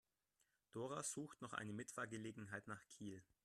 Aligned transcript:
Dora 0.71 1.03
sucht 1.03 1.43
noch 1.43 1.53
eine 1.53 1.73
Mitfahrgelegenheit 1.73 2.67
nach 2.67 2.83
Kiel. 2.87 3.23